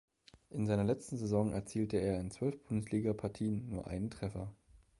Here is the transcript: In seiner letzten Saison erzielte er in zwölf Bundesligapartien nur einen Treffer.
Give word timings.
In 0.49 0.65
seiner 0.65 0.83
letzten 0.83 1.15
Saison 1.19 1.53
erzielte 1.53 1.97
er 1.97 2.19
in 2.19 2.31
zwölf 2.31 2.59
Bundesligapartien 2.63 3.69
nur 3.69 3.85
einen 3.85 4.09
Treffer. 4.09 4.51